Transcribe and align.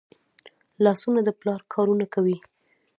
لاسونه 0.83 1.19
د 1.23 1.29
پلار 1.39 1.61
کارونه 1.73 2.05
کوي 2.13 2.37